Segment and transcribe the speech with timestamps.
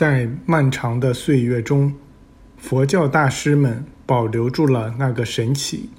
[0.00, 1.92] 在漫长的岁月中，
[2.56, 5.90] 佛教大师们保留住了那个神奇。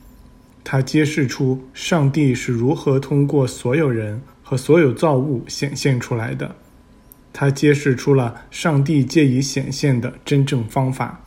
[0.63, 6.55] 它揭示出上帝是如何通过所有人和所有造物显现出来的。
[7.31, 11.23] 它揭示出了上帝借以显现的真正方法。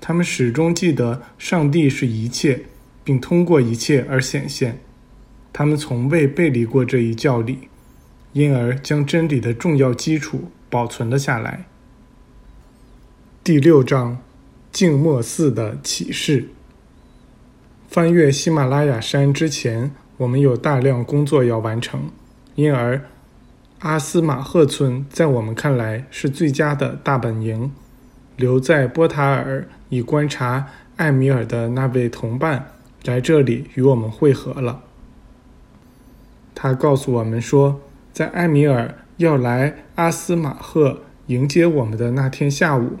[0.00, 2.64] 他们始终记得上帝是一切，
[3.04, 4.80] 并通过一切而显现。
[5.52, 7.68] 他们从未背离过这一教理，
[8.32, 11.66] 因而将真理的重要基础保存了下来。
[13.44, 14.18] 第六章，
[14.70, 16.50] 静默寺的启示。
[17.88, 22.02] 翻越喜马拉雅山之前，我们有大量工作要完成，
[22.54, 23.02] 因而
[23.80, 27.72] 阿斯马赫村在我们看来是最佳的大本营。
[28.36, 32.68] 留在波塔尔以观察艾米尔的那位同伴
[33.06, 34.82] 来这里与我们会合了。
[36.54, 37.80] 他告诉我们说，
[38.12, 42.98] 在艾米尔要来阿斯马赫迎接我们的那天下午。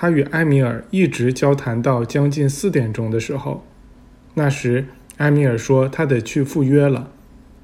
[0.00, 3.66] 他与埃米尔一直交谈到将近四点钟的时候，
[4.32, 4.86] 那时
[5.18, 7.10] 埃米尔说他得去赴约了，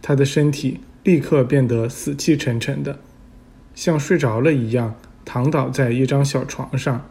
[0.03, 2.99] 他的身体立刻变得死气沉沉的，
[3.75, 7.07] 像睡着了一样，躺倒在一张小床上。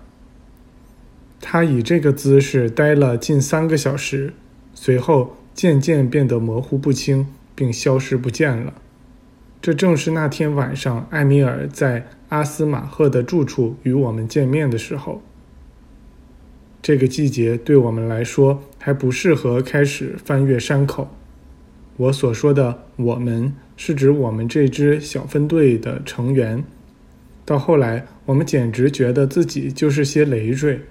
[1.41, 4.31] 他以这个姿势待了近三个小时，
[4.75, 8.75] 随后渐渐变得模糊不清，并消失不见了。
[9.61, 12.07] 这正是那天晚上埃米尔在。
[12.29, 15.21] 阿斯马赫的住处与我们见面的时候，
[16.81, 21.07] 这个季节对我们来说还不适合开始翻越山口。
[21.97, 26.63] 我所说的“我们”是指我们这支小分队的成员。
[27.45, 30.81] 到后来，我们简直觉得自己就是些累赘。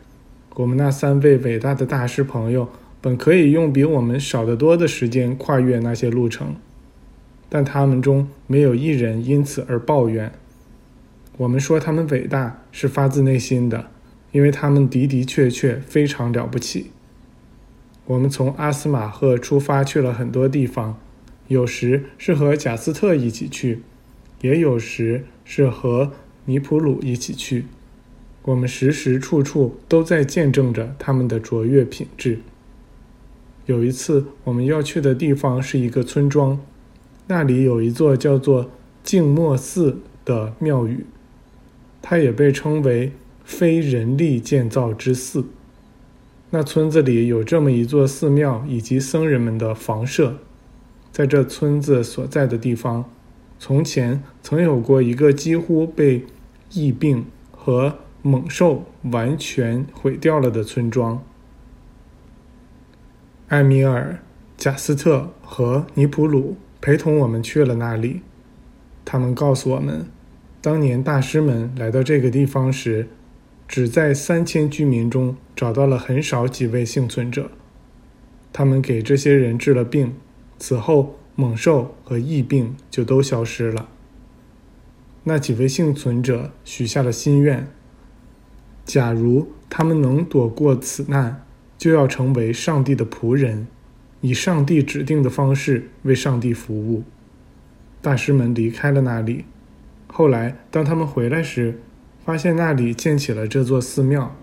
[0.54, 2.68] 我们那三位伟大的大师朋友
[3.00, 6.54] 本可以用比我们少得多的时间跨越那些路程，
[7.48, 10.32] 但他们中没有一人因此而抱怨。
[11.36, 13.90] 我们说他们伟大是发自内心的，
[14.32, 16.90] 因为他们的的确确非常了不起。
[18.06, 20.98] 我们从阿斯马赫出发去了很多地方，
[21.48, 23.82] 有时是和贾斯特一起去，
[24.42, 26.12] 也有时是和
[26.44, 27.66] 尼普鲁一起去。
[28.42, 32.40] 我们时时处处都在见证着他们的卓越品质。
[33.64, 36.60] 有一次我们要去的地方是一个村庄，
[37.26, 38.70] 那里有一座叫做
[39.02, 41.06] 静默寺的庙宇。
[42.02, 43.12] 它也被称为
[43.44, 45.46] 非人力建造之寺。
[46.50, 50.38] 那村子里有这么一座寺庙以及僧人们的房舍。
[51.10, 53.04] 在这村子所在的地方，
[53.58, 56.26] 从前曾有过一个几乎被
[56.72, 61.22] 疫病和猛兽完全毁掉了的村庄。
[63.48, 64.18] 埃米尔、
[64.56, 68.20] 贾斯特和尼普鲁陪同我们去了那里。
[69.06, 70.04] 他们告诉我们。
[70.60, 73.08] 当年大师们来到这个地方时，
[73.66, 77.50] 只在三千居民中找到了很少几位幸存者。
[78.52, 80.12] 他们给这些人治了病，
[80.58, 83.88] 此后猛兽和疫病就都消失了。
[85.22, 87.66] 那几位幸存者许下了心愿：
[88.84, 91.46] 假如他们能躲过此难，
[91.78, 93.68] 就要成为上帝的仆人，
[94.24, 97.04] 以上帝指定的方式为上帝服务。
[98.00, 99.44] 大师们离开了那里。
[100.06, 101.78] 后来，当他们回来时，
[102.24, 104.34] 发现那里建起了这座寺庙，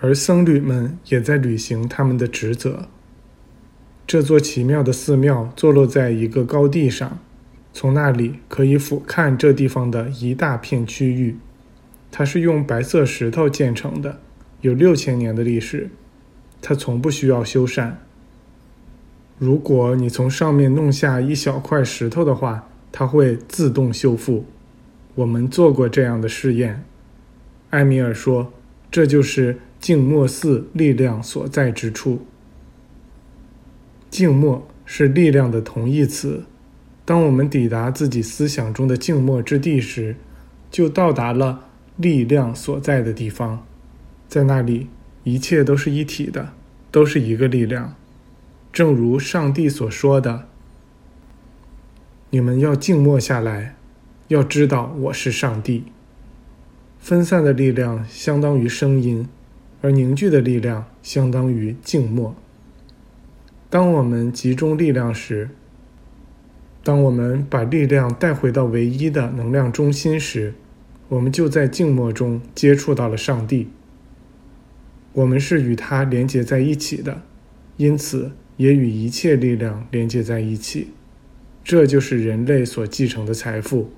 [0.00, 2.88] 而僧侣们也在履行他们的职责。
[4.04, 7.20] 这座奇妙的寺庙坐落在一个高地上，
[7.72, 11.36] 从那里可以俯瞰这地方的一大片区域。
[12.10, 14.18] 它是用白色石头建成的，
[14.62, 15.88] 有六千年的历史。
[16.60, 17.92] 它从不需要修缮。
[19.42, 24.44] 如果你从上面弄下一小块石头的话，它会自动修复。
[25.16, 26.84] 我们做过这样的试验，
[27.70, 28.52] 埃米尔说
[28.88, 32.24] ：“这就是静默寺力量所在之处。
[34.08, 36.44] 静默是力量的同义词。
[37.04, 40.14] 当我们抵达自己思想中的静默之地时，
[40.70, 41.64] 就到达了
[41.96, 43.66] 力量所在的地方。
[44.28, 44.86] 在那里，
[45.24, 46.50] 一切都是一体的，
[46.92, 47.96] 都是一个力量。
[48.72, 50.48] 正如上帝所说的
[52.30, 53.76] ：‘你们要静默下来。’”
[54.28, 55.84] 要知道我是上帝。
[56.98, 59.28] 分散的力量相当于声音，
[59.82, 62.34] 而凝聚的力量相当于静默。
[63.68, 65.50] 当我们集中力量时，
[66.82, 70.54] 当我们把力量带回到唯一的能量中心时，
[71.10, 73.68] 我们就在静默中接触到了上帝。
[75.12, 77.20] 我们是与他连接在一起的，
[77.76, 78.32] 因此
[78.62, 80.86] 也与一切力量连接在一起。
[81.64, 83.90] 这就是人类所继承的财富。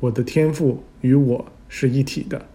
[0.00, 2.46] 我的天赋与我是一体的。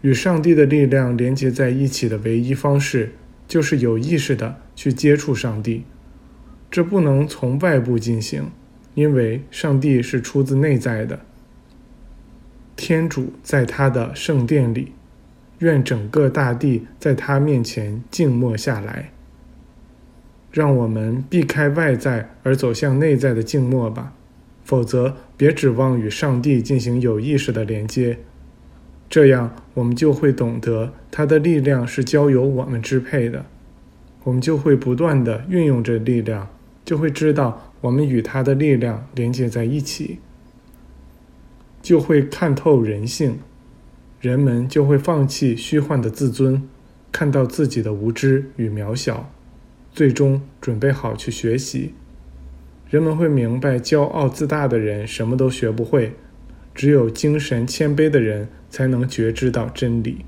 [0.00, 3.12] 与上帝的力量连接在一起的唯一方式，
[3.46, 5.84] 就是有意识的去接触上帝。
[6.68, 8.50] 这不能从外部进行，
[8.94, 11.20] 因为上帝是出自内在的。
[12.74, 14.90] 天主在他的圣殿里，
[15.60, 19.12] 愿整个大地在他面前静默下来。
[20.52, 24.12] 让我们避开外在而走向内在的静默吧，
[24.62, 28.18] 否则别指望与上帝进行有意识的连接。
[29.08, 33.44] 这样，我们就会懂得他的力量是交由我们支配的，
[34.24, 36.48] 我们就会不断的运用这力量，
[36.84, 40.18] 就会知道我们与他的力量连接在一起，
[41.82, 43.38] 就会看透人性，
[44.20, 46.62] 人们就会放弃虚幻的自尊，
[47.10, 49.30] 看到自己的无知与渺小，
[49.92, 51.94] 最终准备好去学习。
[52.88, 56.14] 人们会明白，骄傲自大的人什么都学不会。
[56.74, 60.24] 只有精神谦卑的人，才能觉知到真理。